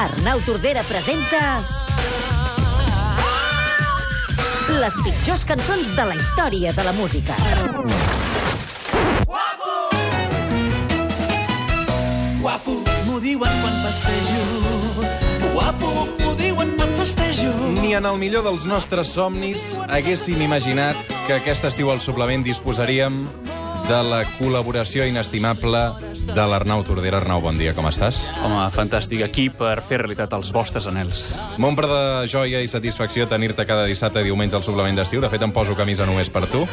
[0.00, 1.60] Arnau Tordera presenta...
[4.80, 7.36] Les pitjors cançons de la història de la música.
[12.40, 14.40] Guapo, m'ho diuen quan passejo.
[15.52, 15.92] Guapo,
[16.22, 17.52] m'ho diuen quan festejo.
[17.82, 20.96] Ni en el millor dels nostres somnis haguéssim imaginat
[21.26, 23.26] que aquest estiu al suplement disposaríem
[23.90, 25.90] de la col·laboració inestimable
[26.26, 27.20] de l'Arnau Tordera.
[27.20, 28.28] Arnau, bon dia, com estàs?
[28.40, 29.24] Home, fantàstic.
[29.26, 31.32] Aquí per fer realitat els vostres anels.
[31.60, 35.22] M'omple de joia i satisfacció tenir-te cada dissabte i diumenge al suplement d'estiu.
[35.22, 36.66] De fet, em poso camisa només per tu.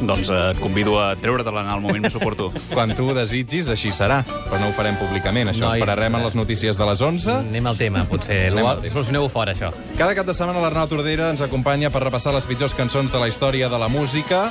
[0.00, 2.48] Doncs eh, et convido a treure-te-la en el moment més oportú.
[2.74, 4.20] Quan tu ho desitgis, així serà.
[4.48, 5.52] Però no ho farem públicament.
[5.52, 7.34] Això Nois, esperarem en les notícies de les 11.
[7.42, 8.40] Anem al tema, potser.
[8.52, 8.94] Anem al Anem tema.
[8.96, 9.72] Solucioneu-ho fora, això.
[9.98, 13.28] Cada cap de setmana l'Arnau Tordera ens acompanya per repassar les pitjors cançons de la
[13.30, 14.48] història de la música.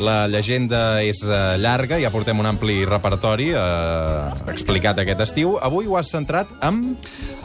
[0.00, 5.58] La llegenda és eh, llarga, ja portem un ampli repertori eh, explicat aquest estiu.
[5.60, 6.96] Avui ho has centrat amb...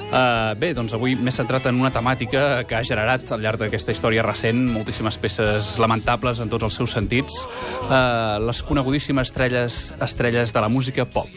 [0.06, 3.92] Uh, bé, doncs avui m'he centrat en una temàtica que ha generat al llarg d'aquesta
[3.95, 7.44] història recent moltíssimes peces lamentables en tots els seus sentits.
[7.88, 11.30] Uh, les conegudíssimes estrelles, estrelles de la música pop.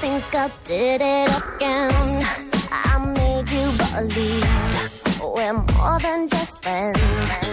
[0.00, 1.92] think I did it again.
[2.72, 6.98] I made you believe we're more than just friends.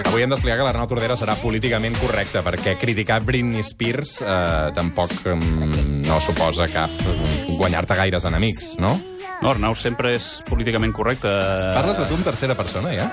[0.08, 5.14] Avui hem d'explicar que l'Arnau Tordera serà políticament correcte, perquè criticar Britney Spears eh, tampoc
[5.34, 8.96] mm, no suposa cap mm, guanyar-te gaires enemics, no?
[9.42, 11.30] No, Arnau sempre és políticament correcte.
[11.76, 13.06] Parles de tu en tercera persona, ja?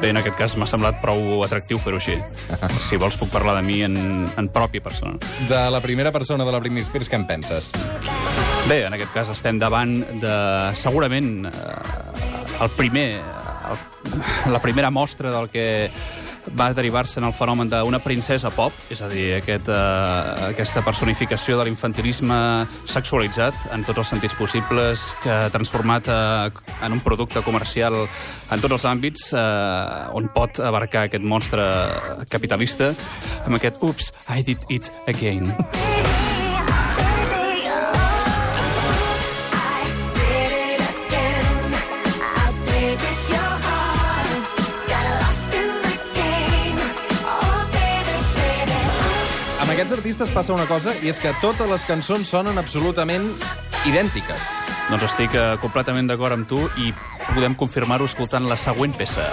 [0.00, 2.16] Bé, en aquest cas m'ha semblat prou atractiu fer-ho així.
[2.86, 3.96] Si vols puc parlar de mi en,
[4.38, 5.18] en pròpia persona.
[5.50, 7.70] De la primera persona de la Britney Spears, què en penses?
[8.70, 10.36] Bé, en aquest cas estem davant de,
[10.78, 13.84] segurament, eh, el primer, el,
[14.52, 15.66] la primera mostra del que
[16.58, 21.58] va derivar-se en el fenomen d'una princesa pop, és a dir, aquest, eh, aquesta personificació
[21.58, 22.38] de l'infantilisme
[22.84, 26.50] sexualitzat en tots els sentits possibles, que ha transformat eh,
[26.86, 27.96] en un producte comercial
[28.50, 31.66] en tots els àmbits, eh, on pot abarcar aquest monstre
[32.30, 32.94] capitalista
[33.46, 35.54] amb aquest Oops, I did it again.
[49.80, 53.30] aquests artistes passa una cosa, i és que totes les cançons sonen absolutament
[53.88, 54.50] idèntiques.
[54.90, 56.92] Doncs estic eh, completament d'acord amb tu i
[57.30, 59.30] podem confirmar-ho escoltant la següent peça.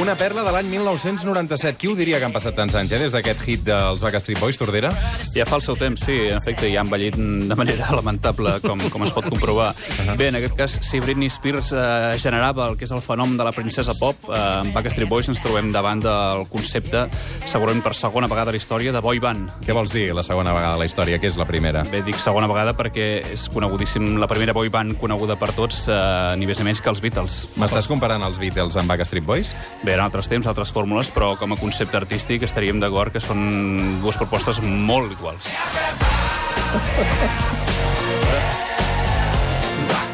[0.00, 1.76] Una perla de l'any 1997.
[1.76, 4.56] Qui ho diria que han passat tants anys, eh, des d'aquest hit dels Backstreet Boys,
[4.56, 4.88] Tordera?
[5.34, 8.80] Ja fa el seu temps, sí, en efecte, ja ha envellit de manera lamentable, com,
[8.88, 9.74] com es pot comprovar.
[10.16, 13.44] Bé, en aquest cas, si Britney Spears eh, generava el que és el fenomen de
[13.44, 17.04] la princesa pop, eh, amb Backstreet Boys ens trobem davant del concepte,
[17.44, 19.52] segurament per segona vegada a la història, de boy band.
[19.68, 21.20] Què vols dir, la segona vegada de la història?
[21.20, 21.84] Què és la primera?
[21.92, 26.00] Bé, dic segona vegada perquè és conegudíssim, la primera boy band coneguda per tots, eh,
[26.40, 27.42] ni més ni menys que els Beatles.
[27.60, 29.52] M'estàs comparant els Beatles amb Backstreet Boys?
[29.84, 34.00] Bé, en altres temps, altres fórmules, però com a concepte artístic estaríem d'acord que són
[34.02, 35.54] dues propostes molt iguals.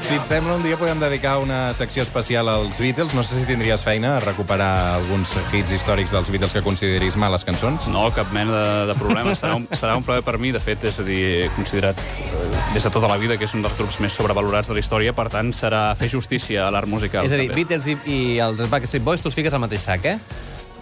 [0.06, 3.14] Si et sembla, un dia podem dedicar una secció especial als Beatles.
[3.16, 4.70] No sé si tindries feina a recuperar
[5.00, 7.88] alguns hits històrics dels Beatles que consideris males cançons.
[7.90, 9.34] No, cap mena de, de problema.
[9.34, 10.52] Serà un, serà un plaer per mi.
[10.54, 13.56] De fet, és a dir, he considerat eh, des de tota la vida que és
[13.58, 16.86] un dels grups més sobrevalorats de la història, per tant, serà fer justícia a l'art
[16.86, 17.26] musical.
[17.26, 17.64] És a dir, també.
[17.64, 20.20] Beatles i, i els Backstreet Boys tu els fiques al mateix sac, eh?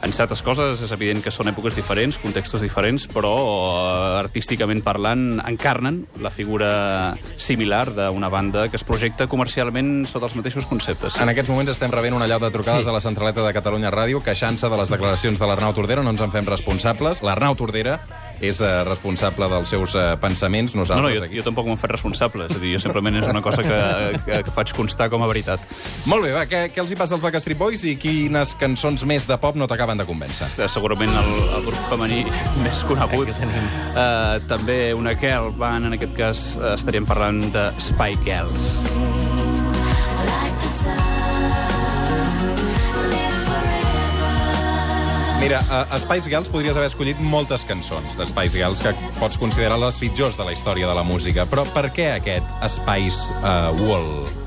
[0.05, 5.39] En certes coses és evident que són èpoques diferents, contextos diferents, però eh, artísticament parlant
[5.49, 11.17] encarnen la figura similar d'una banda que es projecta comercialment sota els mateixos conceptes.
[11.25, 12.91] En aquests moments estem rebent una llau de trucades Sí.
[12.91, 16.03] a la centraleta de Catalunya Ràdio queixant-se de les declaracions de l'Arnau Tordera.
[16.05, 17.23] No ens en fem responsables.
[17.25, 17.99] L'Arnau Tordera
[18.53, 20.75] és eh, responsable dels seus eh, pensaments.
[20.75, 21.39] No, no, Nosaltres jo, aquí...
[21.41, 22.49] jo tampoc m'ho fet responsable.
[22.51, 23.81] És a dir, jo simplement és una cosa que,
[24.27, 25.65] que, que faig constar com a veritat.
[26.11, 29.29] Molt bé, va, què, què els hi passa als Backstreet Boys i quines cançons més
[29.31, 30.51] de pop no t'acaben de convèncer?
[30.59, 32.25] Eh, Segurament el, el grup femení
[32.65, 33.31] més conegut.
[33.35, 39.24] Uh, també una girl band, en aquest cas uh, estaríem parlant de Spy Girls.
[45.45, 49.77] Mira, a, Spice Girls podries haver escollit moltes cançons de Spice Girls que pots considerar
[49.83, 52.49] les pitjors de la història de la música, però per què aquest
[52.79, 54.44] Spice uh, Wall?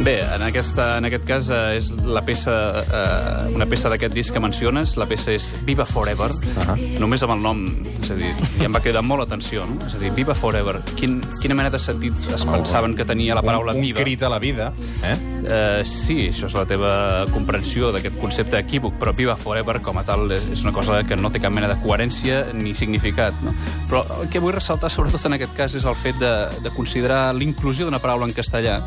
[0.00, 2.52] Bé, en, aquesta, en aquest cas eh, és la peça,
[2.82, 4.96] eh, una peça d'aquest disc que menciones.
[4.98, 6.32] La peça és Viva Forever.
[6.34, 6.98] Uh -huh.
[6.98, 7.64] Només amb el nom,
[8.02, 9.86] és a dir, i em va cridar molt l'atenció, no?
[9.86, 10.82] És a dir, Viva Forever.
[10.96, 14.00] Quin, quina mena de sentit es pensaven que tenia la paraula un, un viva?
[14.00, 14.72] crit a la vida,
[15.04, 15.16] eh?
[15.46, 20.02] Eh, sí, això és la teva comprensió d'aquest concepte equívoc, però Viva Forever, com a
[20.02, 23.34] tal, és, una cosa que no té cap mena de coherència ni significat.
[23.42, 23.54] No?
[23.88, 27.32] Però el que vull ressaltar, sobretot en aquest cas, és el fet de, de considerar
[27.34, 28.82] l'inclusió d'una paraula en castellà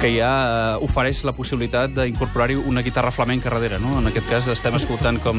[0.00, 3.78] que ja eh, ofereix la possibilitat d'incorporar-hi una guitarra flamenca darrere.
[3.82, 3.98] No?
[4.00, 5.38] En aquest cas estem escoltant com...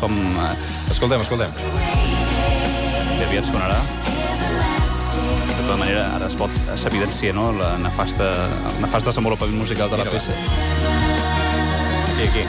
[0.00, 0.52] com eh,
[0.90, 1.52] Escoltem, escoltem.
[3.20, 3.76] que aviat sonarà.
[5.50, 7.50] De tota manera, ara es pot s'evidencia no?
[7.52, 8.30] la nefasta,
[8.72, 10.36] el nefast desenvolupament musical de la peça.
[12.14, 12.44] Aquí, aquí.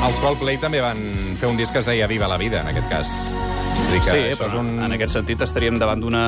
[0.00, 1.00] Els Coldplay també van
[1.36, 3.59] fer un disc que es deia Viva la vida, en aquest cas.
[3.90, 4.68] Que Sí, això però és un...
[4.86, 6.22] en aquest sentit estaríem davant d'una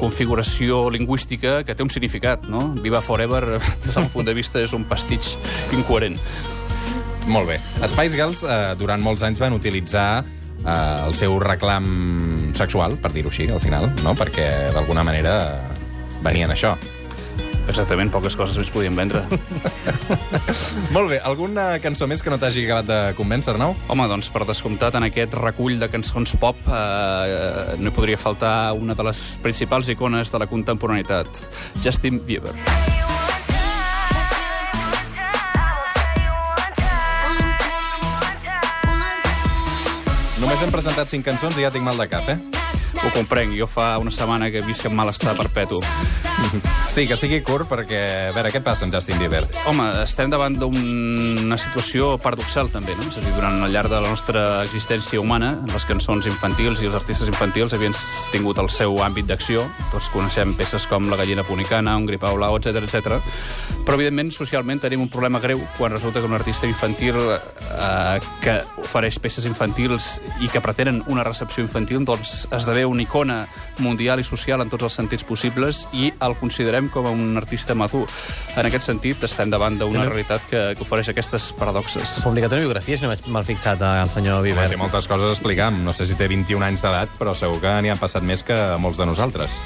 [0.00, 2.62] configuració lingüística que té un significat, no?
[2.80, 3.42] Viva Forever,
[3.84, 5.34] des del punt de vista, és un pastitx
[5.76, 6.16] incoherent.
[7.28, 7.58] Molt bé.
[7.84, 13.28] Spice Girls eh, durant molts anys van utilitzar eh, el seu reclam sexual, per dir-ho
[13.28, 14.16] així, al final, no?
[14.16, 15.36] perquè d'alguna manera
[16.24, 16.74] venien això.
[17.68, 19.20] Exactament, poques coses més podien vendre.
[20.96, 23.76] Molt bé, alguna cançó més que no t'hagi acabat de convèncer, Arnau?
[23.92, 28.96] Home, doncs, per descomptat, en aquest recull de cançons pop eh, no podria faltar una
[28.96, 31.44] de les principals icones de la contemporaneitat,
[31.84, 32.56] Justin Bieber.
[40.38, 42.57] Només hem presentat cinc cançons i ja tinc mal de cap, eh?
[42.98, 45.78] Ho comprenc, jo fa una setmana que visc en malestar perpetu.
[46.88, 48.00] Sí, que sigui curt, perquè...
[48.28, 49.44] A veure, què passa amb Justin Bieber?
[49.70, 53.06] Home, estem davant d'una situació paradoxal, també, no?
[53.06, 56.88] És a dir, durant el llarg de la nostra existència humana, les cançons infantils i
[56.90, 57.94] els artistes infantils havien
[58.32, 59.66] tingut el seu àmbit d'acció.
[59.92, 63.20] Tots coneixem peces com La gallina punicana, Un gripau blau, etc etc.
[63.86, 68.58] Però, evidentment, socialment tenim un problema greu quan resulta que un artista infantil eh, que
[68.82, 73.46] ofereix peces infantils i que pretenen una recepció infantil, doncs esdevé una icona
[73.78, 77.74] mundial i social en tots els sentits possibles i el considerem com a un artista
[77.78, 78.06] madur.
[78.56, 82.18] En aquest sentit, estem davant d'una També- realitat que, que ofereix aquestes paradoxes.
[82.18, 84.68] Ha publicat una biografia, si no m'he mal fixat, el senyor Home, Bieber.
[84.70, 85.70] té moltes coses a explicar.
[85.72, 88.56] No sé si té 21 anys d'edat, però segur que n'hi han passat més que
[88.78, 89.60] molts de nosaltres.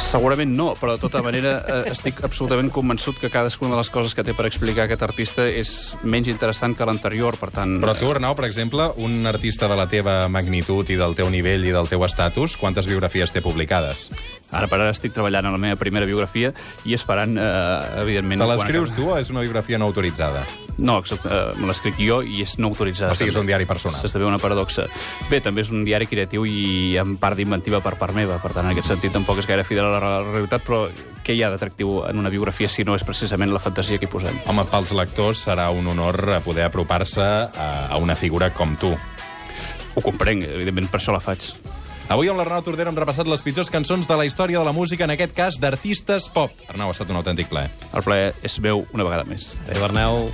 [0.00, 4.16] Segurament no, però de tota manera eh, estic absolutament convençut que cadascuna de les coses
[4.16, 7.76] que té per explicar aquest artista és menys interessant que l'anterior, per tant...
[7.84, 11.68] Però tu, Arnau, per exemple, un artista de la teva magnitud i del teu nivell
[11.68, 14.08] i del teu estatus, quantes biografies té publicades?
[14.50, 16.52] Ara per ara estic treballant en la meva primera biografia
[16.84, 18.42] i esperant, eh, evidentment...
[18.42, 20.42] Te l'escrius tu o és una biografia no autoritzada?
[20.80, 23.12] No, exacte, eh, me l'escric jo i és no autoritzada.
[23.12, 24.00] O sigui, és un diari personal.
[24.00, 24.88] S'esdevé una paradoxa.
[25.30, 28.40] Bé, també és un diari creatiu i amb part d'inventiva per part meva.
[28.42, 30.84] Per tant, en aquest sentit, tampoc és gaire fidel a la la realitat, però
[31.24, 34.12] què hi ha d'atractiu en una biografia si no és precisament la fantasia que hi
[34.12, 34.40] posem?
[34.50, 38.94] Home, pels lectors serà un honor poder apropar-se a, a una figura com tu.
[39.94, 41.52] Ho comprenc, evidentment, per això la faig.
[42.10, 45.06] Avui amb l'Arnau Tordera hem repassat les pitjors cançons de la història de la música,
[45.06, 46.50] en aquest cas d'artistes pop.
[46.66, 47.70] Arnau, ha estat un autèntic plaer.
[47.94, 49.54] El plaer és meu una vegada més.
[49.68, 50.26] Adéu, Arnau.